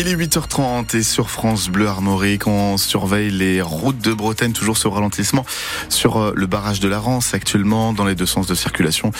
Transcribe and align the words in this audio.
Il 0.00 0.06
est 0.06 0.14
8h30 0.14 0.96
et 0.96 1.02
sur 1.02 1.28
France 1.28 1.68
Bleu 1.70 1.88
Armorique, 1.88 2.46
on 2.46 2.76
surveille 2.76 3.30
les 3.30 3.60
routes 3.60 3.98
de 3.98 4.12
Bretagne, 4.12 4.52
toujours 4.52 4.78
ce 4.78 4.86
ralentissement 4.86 5.44
sur 5.88 6.18
euh, 6.18 6.32
le 6.36 6.46
barrage 6.46 6.78
de 6.78 6.86
la 6.86 7.00
Rance 7.00 7.34
actuellement 7.34 7.92
dans 7.92 8.04
les 8.04 8.14
deux 8.14 8.24
sens 8.24 8.46
de 8.46 8.54
circulation. 8.54 9.10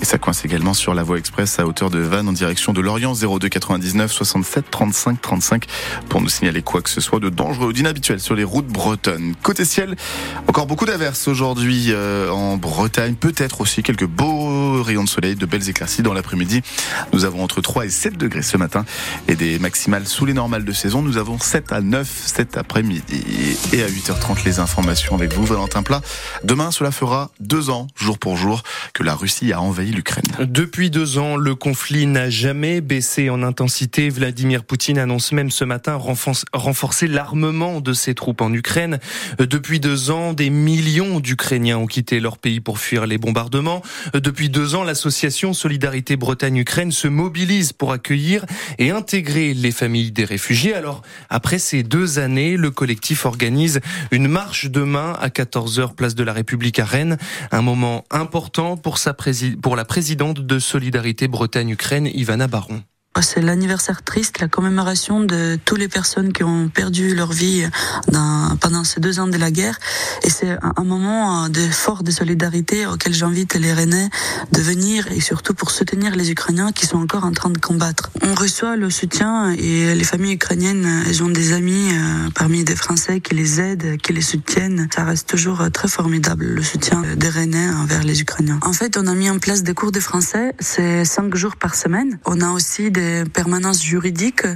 Et 0.00 0.04
ça 0.04 0.16
coince 0.16 0.44
également 0.44 0.74
sur 0.74 0.94
la 0.94 1.02
voie 1.02 1.18
express 1.18 1.58
à 1.58 1.66
hauteur 1.66 1.90
de 1.90 1.98
Vannes 1.98 2.28
en 2.28 2.32
direction 2.32 2.72
de 2.72 2.80
Lorient 2.80 3.14
02 3.14 3.48
99 3.48 4.12
67 4.12 4.70
35 4.70 5.20
35 5.20 5.66
pour 6.08 6.20
nous 6.20 6.28
signaler 6.28 6.62
quoi 6.62 6.82
que 6.82 6.90
ce 6.90 7.00
soit 7.00 7.18
de 7.18 7.30
dangereux 7.30 7.70
ou 7.70 7.72
d'inhabituel 7.72 8.20
sur 8.20 8.36
les 8.36 8.44
routes 8.44 8.68
bretonnes. 8.68 9.34
Côté 9.42 9.64
ciel, 9.64 9.96
encore 10.46 10.68
beaucoup 10.68 10.86
d'averses 10.86 11.26
aujourd'hui 11.26 11.86
euh, 11.88 12.30
en 12.30 12.58
Bretagne, 12.58 13.16
peut-être 13.16 13.60
aussi 13.60 13.82
quelques 13.82 14.06
beaux 14.06 14.84
rayons 14.84 15.02
de 15.02 15.08
soleil, 15.08 15.34
de 15.34 15.46
belles 15.46 15.68
éclaircies 15.68 16.02
dans 16.02 16.14
l'après-midi. 16.14 16.62
Nous 17.12 17.24
avons 17.24 17.42
entre 17.42 17.60
3 17.60 17.86
et 17.86 17.90
7 17.90 18.16
degrés 18.16 18.42
ce 18.42 18.56
matin 18.56 18.84
et 19.26 19.34
des 19.34 19.58
maximales 19.58 20.06
sous 20.06 20.27
les 20.28 20.34
normales 20.34 20.66
de 20.66 20.72
saison. 20.72 21.00
Nous 21.00 21.16
avons 21.16 21.38
7 21.38 21.72
à 21.72 21.80
9 21.80 22.06
cet 22.26 22.58
après-midi. 22.58 23.56
Et 23.72 23.82
à 23.82 23.88
8h30, 23.88 24.44
les 24.44 24.60
informations 24.60 25.14
avec 25.14 25.32
vous, 25.32 25.46
Valentin 25.46 25.82
Plat. 25.82 26.02
Demain, 26.44 26.70
cela 26.70 26.90
fera 26.90 27.30
deux 27.40 27.70
ans, 27.70 27.86
jour 27.96 28.18
pour 28.18 28.36
jour, 28.36 28.62
que 28.92 29.02
la 29.02 29.14
Russie 29.14 29.54
a 29.54 29.62
envahi 29.62 29.90
l'Ukraine. 29.90 30.26
Depuis 30.40 30.90
deux 30.90 31.16
ans, 31.16 31.36
le 31.36 31.54
conflit 31.54 32.06
n'a 32.06 32.28
jamais 32.28 32.82
baissé 32.82 33.30
en 33.30 33.42
intensité. 33.42 34.10
Vladimir 34.10 34.64
Poutine 34.64 34.98
annonce 34.98 35.32
même 35.32 35.50
ce 35.50 35.64
matin 35.64 35.98
renforcer 36.52 37.08
l'armement 37.08 37.80
de 37.80 37.94
ses 37.94 38.14
troupes 38.14 38.42
en 38.42 38.52
Ukraine. 38.52 38.98
Depuis 39.38 39.80
deux 39.80 40.10
ans, 40.10 40.34
des 40.34 40.50
millions 40.50 41.20
d'Ukrainiens 41.20 41.78
ont 41.78 41.86
quitté 41.86 42.20
leur 42.20 42.36
pays 42.36 42.60
pour 42.60 42.78
fuir 42.78 43.06
les 43.06 43.16
bombardements. 43.16 43.80
Depuis 44.12 44.50
deux 44.50 44.74
ans, 44.74 44.84
l'association 44.84 45.54
Solidarité 45.54 46.16
Bretagne-Ukraine 46.16 46.92
se 46.92 47.08
mobilise 47.08 47.72
pour 47.72 47.92
accueillir 47.92 48.44
et 48.78 48.90
intégrer 48.90 49.54
les 49.54 49.72
familles 49.72 50.12
réfugiés. 50.24 50.74
Alors, 50.74 51.02
après 51.28 51.58
ces 51.58 51.82
deux 51.82 52.18
années, 52.18 52.56
le 52.56 52.70
collectif 52.70 53.26
organise 53.26 53.80
une 54.10 54.28
marche 54.28 54.66
demain 54.66 55.14
à 55.20 55.28
14h 55.28 55.94
place 55.94 56.14
de 56.14 56.24
la 56.24 56.32
République 56.32 56.78
à 56.78 56.84
Rennes. 56.84 57.18
Un 57.50 57.62
moment 57.62 58.04
important 58.10 58.76
pour, 58.76 58.96
la 59.76 59.84
présidente 59.84 60.40
de 60.40 60.58
Solidarité 60.58 61.28
Bretagne-Ukraine, 61.28 62.08
Ivana 62.12 62.46
Baron. 62.46 62.82
C'est 63.20 63.40
l'anniversaire 63.40 64.02
triste, 64.04 64.38
la 64.38 64.46
commémoration 64.46 65.20
de 65.20 65.58
toutes 65.64 65.78
les 65.78 65.88
personnes 65.88 66.32
qui 66.32 66.44
ont 66.44 66.68
perdu 66.68 67.16
leur 67.16 67.32
vie 67.32 67.68
pendant 68.60 68.84
ces 68.84 69.00
deux 69.00 69.18
ans 69.18 69.26
de 69.26 69.36
la 69.36 69.50
guerre. 69.50 69.76
Et 70.22 70.30
c'est 70.30 70.56
un, 70.76 70.84
moment 70.84 71.48
de 71.48 71.60
fort 71.60 72.04
de 72.04 72.12
solidarité 72.12 72.86
auquel 72.86 73.12
j'invite 73.12 73.54
les 73.54 73.72
Rennais 73.72 74.08
de 74.52 74.60
venir 74.60 75.10
et 75.10 75.20
surtout 75.20 75.52
pour 75.52 75.72
soutenir 75.72 76.14
les 76.14 76.30
Ukrainiens 76.30 76.70
qui 76.70 76.86
sont 76.86 76.98
encore 76.98 77.24
en 77.24 77.32
train 77.32 77.50
de 77.50 77.58
combattre. 77.58 78.07
On 78.22 78.34
reçoit 78.34 78.76
le 78.76 78.90
soutien 78.90 79.52
et 79.52 79.94
les 79.94 80.04
familles 80.04 80.34
ukrainiennes, 80.34 81.04
elles 81.06 81.22
ont 81.22 81.28
des 81.28 81.52
amis 81.52 81.88
euh, 81.92 82.28
parmi 82.34 82.64
des 82.64 82.74
Français 82.74 83.20
qui 83.20 83.34
les 83.34 83.60
aident, 83.60 83.96
qui 83.98 84.12
les 84.12 84.22
soutiennent. 84.22 84.88
Ça 84.94 85.04
reste 85.04 85.28
toujours 85.28 85.70
très 85.72 85.88
formidable, 85.88 86.44
le 86.44 86.62
soutien 86.62 87.02
des 87.16 87.28
Rennais 87.28 87.70
envers 87.70 88.02
les 88.02 88.20
Ukrainiens. 88.20 88.58
En 88.62 88.72
fait, 88.72 88.96
on 88.96 89.06
a 89.06 89.14
mis 89.14 89.30
en 89.30 89.38
place 89.38 89.62
des 89.62 89.74
cours 89.74 89.92
de 89.92 90.00
français, 90.00 90.54
c'est 90.58 91.04
cinq 91.04 91.34
jours 91.36 91.56
par 91.56 91.74
semaine. 91.74 92.18
On 92.24 92.40
a 92.40 92.50
aussi 92.50 92.90
des 92.90 93.24
permanences 93.32 93.82
juridiques 93.82 94.46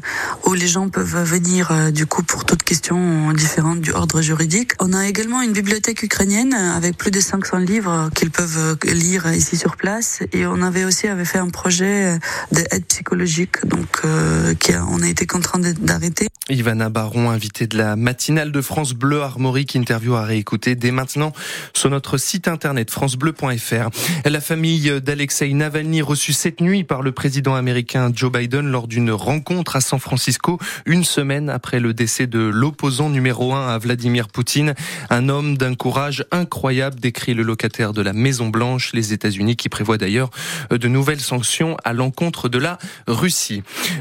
où 0.45 0.55
les 0.55 0.67
gens 0.67 0.89
peuvent 0.89 1.23
venir 1.23 1.71
euh, 1.71 1.91
du 1.91 2.07
coup 2.07 2.23
pour 2.23 2.45
toutes 2.45 2.65
questions 2.65 3.33
différentes 3.33 3.81
du 3.81 3.93
ordre 3.93 4.23
juridique. 4.23 4.73
On 4.81 4.93
a 4.93 5.07
également 5.07 5.41
une 5.41 5.53
bibliothèque 5.53 6.03
ukrainienne 6.03 6.55
avec 6.55 6.97
plus 6.97 7.11
de 7.11 7.21
500 7.21 7.59
livres 7.59 8.11
qu'ils 8.15 8.31
peuvent 8.31 8.77
euh, 8.87 8.93
lire 8.93 9.33
ici 9.33 9.57
sur 9.57 9.77
place 9.77 10.21
et 10.33 10.47
on 10.47 10.63
avait 10.63 10.85
aussi 10.85 11.07
avait 11.07 11.25
fait 11.25 11.39
un 11.39 11.49
projet 11.49 12.19
d'aide 12.51 12.85
psychologique 12.87 13.52
donc 13.65 14.01
euh, 14.05 14.55
a, 14.55 14.85
on 14.91 15.03
a 15.03 15.09
été 15.09 15.27
contraint 15.27 15.59
d'arrêter. 15.59 16.29
Ivana 16.49 16.89
Baron, 16.89 17.31
invitée 17.31 17.67
de 17.67 17.79
la 17.79 17.97
matinale 17.97 18.53
de 18.53 18.61
France 18.61 18.95
Bleu 18.95 19.23
Armorique, 19.23 19.75
interview 19.75 20.15
à 20.15 20.25
réécouter 20.25 20.75
dès 20.75 20.91
maintenant 20.91 21.33
sur 21.75 21.91
notre 21.91 22.19
site 22.19 22.49
internet 22.49 22.91
francebleu.fr. 22.91 23.91
La 24.25 24.41
famille 24.41 25.01
d'Alexei 25.01 25.53
Navalny 25.53 26.03
reçue 26.03 26.33
cette 26.33 26.61
nuit 26.61 26.85
par 26.85 27.03
le 27.03 27.13
président 27.13 27.55
américain 27.55 28.11
Joe 28.15 28.33
Biden 28.33 28.71
lors 28.71 28.89
d'une 28.89 29.11
rencontre 29.11 29.77
à 29.77 29.81
San 29.81 29.99
Francisco, 29.99 30.59
une 30.87 31.05
semaine 31.05 31.49
après 31.49 31.81
le 31.81 31.95
décès 31.95 32.27
de 32.27 32.41
l'opposant 32.41 33.11
numéro 33.11 33.55
un 33.55 33.69
à 33.69 33.79
Vladimir 33.79 34.29
Poutine. 34.29 34.75
Un 35.11 35.29
homme 35.29 35.57
d'un 35.57 35.75
courage 35.75 36.25
incroyable, 36.31 36.99
décrit 36.99 37.35
le 37.35 37.43
locataire 37.43 37.93
de 37.93 38.03
la 38.03 38.13
Maison 38.13 38.49
Blanche, 38.49 38.93
les 38.93 39.13
États-Unis, 39.13 39.57
qui 39.57 39.69
prévoit 39.69 39.99
d'ailleurs 39.99 40.31
de 40.71 40.89
nouvelles 40.89 41.21
sanctions 41.21 41.77
à 41.85 41.93
l'encontre 41.93 42.49
de 42.49 42.59
la 42.59 42.79
Russie. 43.07 43.42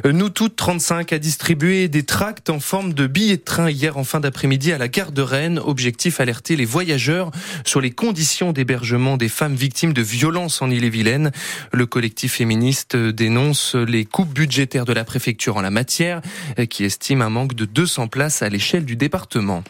Nous 0.05 0.29
toutes, 0.29 0.55
35, 0.55 1.13
a 1.13 1.19
distribué 1.19 1.87
des 1.87 2.03
tracts 2.03 2.49
en 2.49 2.59
forme 2.59 2.93
de 2.93 3.07
billets 3.07 3.37
de 3.37 3.41
train 3.41 3.69
hier 3.69 3.97
en 3.97 4.03
fin 4.03 4.19
d'après-midi 4.19 4.71
à 4.71 4.77
la 4.77 4.87
gare 4.87 5.11
de 5.11 5.21
Rennes. 5.21 5.59
Objectif 5.59 6.19
alerter 6.19 6.55
les 6.55 6.65
voyageurs 6.65 7.31
sur 7.65 7.81
les 7.81 7.91
conditions 7.91 8.51
d'hébergement 8.51 9.17
des 9.17 9.29
femmes 9.29 9.55
victimes 9.55 9.93
de 9.93 10.01
violences 10.01 10.61
en 10.61 10.69
Ille-et-Vilaine. 10.69 11.31
Le 11.71 11.85
collectif 11.85 12.33
féministe 12.33 12.95
dénonce 12.95 13.75
les 13.75 14.05
coupes 14.05 14.33
budgétaire 14.33 14.85
de 14.85 14.93
la 14.93 15.03
préfecture 15.03 15.57
en 15.57 15.61
la 15.61 15.71
matière, 15.71 16.21
euh, 16.59 16.65
qui 16.65 16.83
estime 16.83 17.21
un 17.21 17.29
manque 17.29 17.53
de 17.53 17.65
200 17.65 18.07
places 18.07 18.41
à 18.41 18.49
l'échelle 18.49 18.85
du 18.85 18.95
département. 18.95 19.63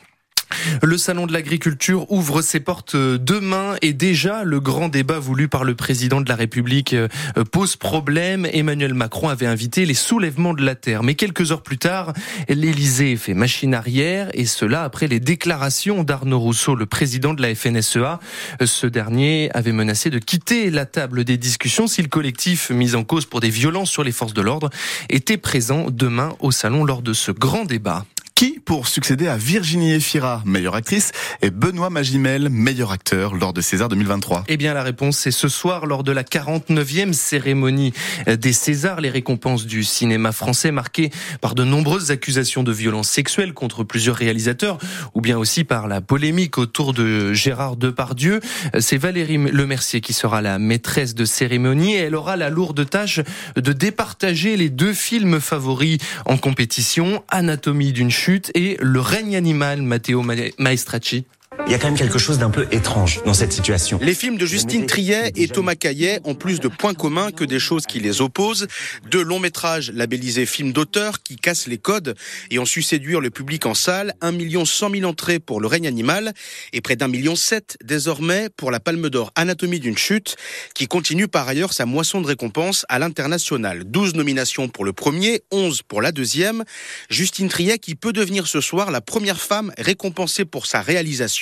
Le 0.82 0.98
salon 0.98 1.26
de 1.28 1.34
l'agriculture 1.34 2.12
ouvre 2.12 2.42
ses 2.42 2.60
portes 2.60 2.96
euh, 2.96 3.18
demain 3.18 3.76
et 3.82 3.94
déjà 3.94 4.44
le 4.44 4.60
grand 4.60 4.90
débat 4.90 5.20
voulu 5.20 5.48
par 5.48 5.64
le 5.64 5.76
président 5.76 6.22
de 6.22 6.30
la 6.30 6.36
République 6.36 6.94
euh, 6.94 7.08
pose 7.52 7.76
problème. 7.76 8.48
Emmanuel 8.52 8.94
Macron 8.94 9.30
avait 9.30 9.46
invité 9.46 9.86
les 9.86 9.94
soulèvements 9.94 10.54
de 10.54 10.64
la 10.64 10.76
terre. 10.76 11.04
Mais 11.04 11.16
quelques 11.16 11.52
heures 11.52 11.64
plus 11.64 11.78
tard, 11.78 12.14
l'Élysée 12.50 13.16
fait 13.16 13.34
machine 13.34 13.74
arrière 13.74 14.30
et 14.34 14.46
cela 14.46 14.84
après 14.84 15.08
les 15.08 15.20
déclarations 15.20 16.04
d'Arnaud 16.04 16.40
Rousseau, 16.40 16.76
le 16.76 16.86
président 16.86 17.34
de 17.34 17.42
la 17.42 17.54
FNSEA. 17.54 18.20
Ce 18.64 18.88
dernier 18.88 19.50
avait 19.54 19.72
menacé 19.72 20.10
de 20.10 20.20
quitter 20.20 20.70
la 20.70 20.86
table 20.86 21.24
des 21.24 21.38
discussions 21.38 21.88
si 21.88 22.02
le 22.02 22.08
collectif 22.08 22.70
mis 22.70 22.96
en 22.96 23.04
cause 23.04 23.26
pour 23.26 23.40
des 23.40 23.50
violences 23.50 23.90
sur 23.90 24.04
les 24.04 24.12
forces 24.12 24.34
de 24.34 24.42
l'ordre 24.42 24.70
était 25.10 25.38
présent 25.38 25.88
demain 25.90 26.36
au 26.40 26.52
salon 26.52 26.84
lors 26.84 27.02
de 27.02 27.14
ce 27.14 27.32
grand 27.32 27.66
débat 27.66 28.06
qui 28.42 28.60
pour 28.60 28.88
succéder 28.88 29.28
à 29.28 29.38
Virginie 29.38 29.92
Efira, 29.92 30.42
meilleure 30.46 30.74
actrice, 30.74 31.12
et 31.44 31.52
Benoît 31.52 31.92
Magimel, 31.92 32.50
meilleur 32.50 32.92
acteur 32.92 33.36
lors 33.36 33.54
de 33.54 33.62
César 33.62 33.88
2023 33.88 34.46
Eh 34.48 34.58
bien 34.58 34.74
la 34.74 34.82
réponse 34.82 35.20
c'est 35.20 35.30
ce 35.30 35.48
soir 35.48 35.86
lors 35.86 36.04
de 36.04 36.12
la 36.12 36.24
49e 36.24 37.14
cérémonie 37.14 37.94
des 38.26 38.54
Césars, 38.54 39.00
les 39.00 39.12
récompenses 39.12 39.68
du 39.68 39.84
cinéma 39.84 40.32
français 40.32 40.72
marquées 40.72 41.12
par 41.40 41.54
de 41.54 41.64
nombreuses 41.64 42.10
accusations 42.10 42.64
de 42.64 42.72
violences 42.72 43.10
sexuelles 43.10 43.54
contre 43.54 43.84
plusieurs 43.84 44.16
réalisateurs 44.16 44.80
ou 45.14 45.22
bien 45.22 45.38
aussi 45.38 45.64
par 45.64 45.88
la 45.88 46.02
polémique 46.02 46.58
autour 46.58 46.96
de 46.96 47.34
Gérard 47.34 47.76
Depardieu. 47.76 48.40
C'est 48.80 48.98
Valérie 48.98 49.38
Lemercier 49.38 50.02
qui 50.02 50.14
sera 50.14 50.42
la 50.42 50.58
maîtresse 50.58 51.14
de 51.14 51.26
cérémonie 51.26 51.94
et 51.94 52.00
elle 52.00 52.16
aura 52.16 52.38
la 52.38 52.50
lourde 52.50 52.90
tâche 52.90 53.20
de 53.56 53.72
départager 53.72 54.58
les 54.58 54.72
deux 54.72 54.94
films 54.94 55.40
favoris 55.40 56.00
en 56.26 56.38
compétition, 56.38 57.24
Anatomie 57.30 57.92
d'une 57.92 58.10
chute 58.10 58.31
et 58.54 58.78
Le 58.80 59.00
règne 59.00 59.36
animal, 59.36 59.82
Matteo 59.82 60.24
Maestracci. 60.58 61.26
Il 61.68 61.72
y 61.72 61.76
a 61.76 61.80
quand 61.80 61.88
même 61.88 61.98
quelque 61.98 62.18
chose 62.18 62.38
d'un 62.38 62.50
peu 62.50 62.66
étrange 62.72 63.22
dans 63.26 63.34
cette 63.34 63.52
situation. 63.52 64.00
Les 64.02 64.14
films 64.14 64.38
de 64.38 64.46
Justine 64.46 64.86
Triet 64.86 65.34
et 65.36 65.50
Thomas 65.50 65.76
Caillet 65.76 66.22
ont 66.24 66.34
plus 66.34 66.62
de 66.62 66.70
points 66.70 66.94
communs 66.94 67.32
que 67.32 67.44
des 67.44 67.60
choses 67.60 67.86
qui 67.86 68.00
les 68.00 68.22
opposent. 68.22 68.68
Deux 69.10 69.22
longs 69.22 69.40
métrages 69.40 69.92
labellisés 69.92 70.46
films 70.46 70.72
d'auteur 70.72 71.22
qui 71.24 71.36
cassent 71.36 71.68
les 71.68 71.78
codes 71.78 72.16
et 72.52 72.60
ont 72.60 72.66
su 72.66 72.82
séduire 72.82 73.20
le 73.20 73.32
public 73.32 73.66
en 73.66 73.74
salle. 73.74 74.14
1 74.22 74.32
million 74.32 74.64
100 74.64 74.92
000 74.92 75.04
entrées 75.04 75.40
pour 75.40 75.60
Le 75.60 75.68
règne 75.68 75.88
animal 75.88 76.34
et 76.72 76.80
près 76.80 76.96
d'un 76.96 77.10
million 77.10 77.36
sept 77.36 77.78
désormais 77.84 78.48
pour 78.56 78.72
la 78.72 78.80
Palme 78.80 79.10
d'Or 79.10 79.34
Anatomie 79.36 79.82
d'une 79.82 79.98
chute 79.98 80.38
qui 80.74 80.88
continue 80.88 81.28
par 81.28 81.50
ailleurs 81.50 81.74
sa 81.74 81.86
moisson 81.86 82.22
de 82.22 82.28
récompenses 82.28 82.86
à 82.88 82.98
l'international. 82.98 83.84
12 83.86 84.16
nominations 84.16 84.70
pour 84.70 84.86
le 84.86 84.94
premier, 84.94 85.42
11 85.52 85.82
pour 85.82 86.02
la 86.02 86.14
deuxième. 86.14 86.64
Justine 87.10 87.50
Triet 87.50 87.78
qui 87.78 87.96
peut 87.96 88.14
devenir 88.14 88.48
ce 88.48 88.62
soir 88.62 88.90
la 88.90 89.02
première 89.02 89.42
femme 89.42 89.74
récompensée 89.78 90.46
pour 90.46 90.66
sa 90.66 90.82
réalisation 90.82 91.41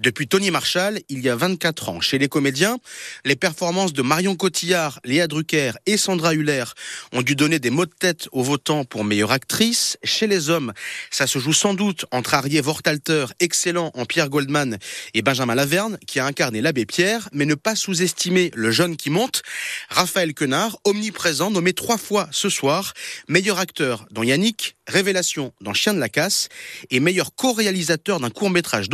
depuis 0.00 0.28
Tony 0.28 0.50
Marshall 0.50 1.00
il 1.08 1.20
y 1.20 1.28
a 1.28 1.36
24 1.36 1.88
ans. 1.88 2.00
Chez 2.00 2.18
les 2.18 2.28
comédiens, 2.28 2.78
les 3.24 3.36
performances 3.36 3.92
de 3.92 4.02
Marion 4.02 4.36
Cotillard, 4.36 5.00
Léa 5.04 5.26
Drucker 5.26 5.72
et 5.86 5.96
Sandra 5.96 6.34
Huller 6.34 6.64
ont 7.12 7.22
dû 7.22 7.36
donner 7.36 7.58
des 7.58 7.70
mots 7.70 7.86
de 7.86 7.92
tête 7.96 8.28
aux 8.32 8.42
votants 8.42 8.84
pour 8.84 9.04
meilleure 9.04 9.32
actrice. 9.32 9.98
Chez 10.02 10.26
les 10.26 10.50
hommes, 10.50 10.72
ça 11.10 11.26
se 11.26 11.38
joue 11.38 11.52
sans 11.52 11.74
doute 11.74 12.06
entre 12.10 12.34
Arié 12.34 12.60
Vortalter, 12.60 13.26
excellent 13.40 13.90
en 13.94 14.04
Pierre 14.04 14.28
Goldman, 14.28 14.78
et 15.14 15.22
Benjamin 15.22 15.54
Laverne, 15.54 15.98
qui 16.06 16.20
a 16.20 16.26
incarné 16.26 16.60
l'abbé 16.60 16.86
Pierre, 16.86 17.28
mais 17.32 17.46
ne 17.46 17.54
pas 17.54 17.76
sous-estimer 17.76 18.50
le 18.54 18.70
jeune 18.70 18.96
qui 18.96 19.10
monte. 19.10 19.42
Raphaël 19.88 20.34
Quenard, 20.34 20.78
omniprésent, 20.84 21.50
nommé 21.50 21.72
trois 21.72 21.98
fois 21.98 22.28
ce 22.32 22.48
soir, 22.48 22.94
meilleur 23.28 23.58
acteur 23.58 24.06
dans 24.10 24.22
Yannick, 24.22 24.76
Révélation 24.88 25.52
dans 25.60 25.74
Chien 25.74 25.92
de 25.92 25.98
la 25.98 26.08
Casse 26.08 26.48
et 26.90 26.98
meilleur 26.98 27.34
co-réalisateur 27.34 28.20
d'un 28.20 28.30
court 28.30 28.48
métrage 28.48 28.88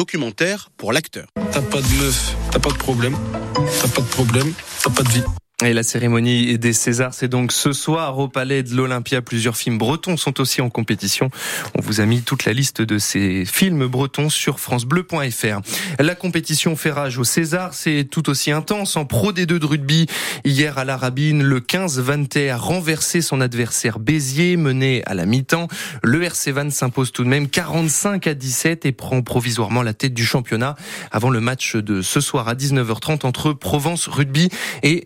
pour 0.76 0.92
l'acteur. 0.92 1.26
T'as 1.52 1.62
pas 1.62 1.80
de 1.80 2.02
meuf, 2.02 2.36
t'as 2.50 2.58
pas 2.58 2.70
de 2.70 2.78
problème, 2.78 3.16
t'as 3.54 3.88
pas 3.88 4.00
de 4.00 4.06
problème, 4.06 4.52
t'as 4.82 4.90
pas 4.90 5.02
de 5.02 5.08
vie. 5.08 5.43
Et 5.62 5.72
la 5.72 5.84
cérémonie 5.84 6.58
des 6.58 6.72
Césars, 6.72 7.14
c'est 7.14 7.28
donc 7.28 7.52
ce 7.52 7.72
soir 7.72 8.18
au 8.18 8.26
Palais 8.26 8.64
de 8.64 8.74
l'Olympia. 8.74 9.22
Plusieurs 9.22 9.56
films 9.56 9.78
bretons 9.78 10.16
sont 10.16 10.40
aussi 10.40 10.60
en 10.60 10.68
compétition. 10.68 11.30
On 11.76 11.80
vous 11.80 12.00
a 12.00 12.06
mis 12.06 12.22
toute 12.22 12.44
la 12.44 12.52
liste 12.52 12.82
de 12.82 12.98
ces 12.98 13.44
films 13.44 13.86
bretons 13.86 14.30
sur 14.30 14.58
francebleu.fr. 14.58 15.60
La 16.00 16.16
compétition 16.16 16.74
fait 16.74 16.90
rage 16.90 17.18
au 17.18 17.24
César, 17.24 17.72
c'est 17.72 18.02
tout 18.10 18.28
aussi 18.30 18.50
intense. 18.50 18.96
En 18.96 19.04
Pro 19.04 19.30
D2 19.30 19.44
de 19.44 19.64
rugby, 19.64 20.06
hier 20.44 20.76
à 20.76 20.84
la 20.84 20.96
Rabine, 20.96 21.44
le 21.44 21.60
15 21.60 22.00
Vanté 22.00 22.50
a 22.50 22.56
renversé 22.56 23.22
son 23.22 23.40
adversaire 23.40 24.00
Béziers, 24.00 24.56
mené 24.56 25.04
à 25.06 25.14
la 25.14 25.24
mi-temps. 25.24 25.68
Le 26.02 26.24
RC 26.24 26.50
Van 26.50 26.68
s'impose 26.68 27.12
tout 27.12 27.22
de 27.22 27.28
même 27.28 27.48
45 27.48 28.26
à 28.26 28.34
17 28.34 28.86
et 28.86 28.92
prend 28.92 29.22
provisoirement 29.22 29.84
la 29.84 29.94
tête 29.94 30.14
du 30.14 30.26
championnat 30.26 30.74
avant 31.12 31.30
le 31.30 31.40
match 31.40 31.76
de 31.76 32.02
ce 32.02 32.20
soir 32.20 32.48
à 32.48 32.56
19h30 32.56 33.24
entre 33.24 33.52
Provence 33.52 34.08
Rugby 34.08 34.48
et 34.82 35.04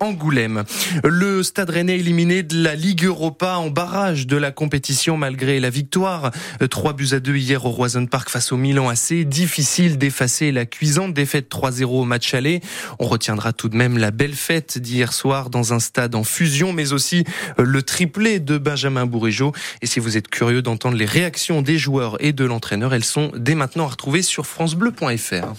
Angoulême. 0.00 0.64
Le 1.04 1.42
Stade 1.42 1.70
Rennais 1.70 1.98
éliminé 1.98 2.42
de 2.42 2.62
la 2.62 2.74
Ligue 2.74 3.04
Europa 3.04 3.56
en 3.56 3.68
barrage 3.68 4.26
de 4.26 4.36
la 4.36 4.50
compétition 4.50 5.16
malgré 5.18 5.60
la 5.60 5.68
victoire. 5.68 6.30
3 6.70 6.94
buts 6.94 7.08
à 7.12 7.20
2 7.20 7.36
hier 7.36 7.64
au 7.66 7.70
Roison 7.70 8.06
Park 8.06 8.30
face 8.30 8.50
au 8.50 8.56
Milan 8.56 8.88
AC. 8.88 9.24
Difficile 9.24 9.98
d'effacer 9.98 10.52
la 10.52 10.64
cuisante 10.64 11.12
défaite 11.12 11.50
3-0 11.50 11.84
au 11.84 12.04
match 12.04 12.32
aller. 12.32 12.60
On 12.98 13.06
retiendra 13.06 13.52
tout 13.52 13.68
de 13.68 13.76
même 13.76 13.98
la 13.98 14.10
belle 14.10 14.34
fête 14.34 14.78
d'hier 14.78 15.12
soir 15.12 15.50
dans 15.50 15.74
un 15.74 15.80
stade 15.80 16.14
en 16.14 16.24
fusion, 16.24 16.72
mais 16.72 16.92
aussi 16.92 17.24
le 17.58 17.82
triplé 17.82 18.40
de 18.40 18.56
Benjamin 18.56 19.04
Bourigeau. 19.04 19.52
Et 19.82 19.86
si 19.86 20.00
vous 20.00 20.16
êtes 20.16 20.28
curieux 20.28 20.62
d'entendre 20.62 20.96
les 20.96 21.04
réactions 21.04 21.60
des 21.60 21.76
joueurs 21.76 22.16
et 22.20 22.32
de 22.32 22.44
l'entraîneur, 22.44 22.94
elles 22.94 23.04
sont 23.04 23.30
dès 23.36 23.54
maintenant 23.54 23.84
à 23.84 23.88
retrouver 23.88 24.22
sur 24.22 24.46
francebleu.fr. 24.46 25.54